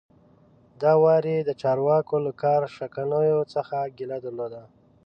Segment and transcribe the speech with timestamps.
[0.81, 4.63] دا وار یې د چارواکو له کار شکنیو څخه ګیله درلوده.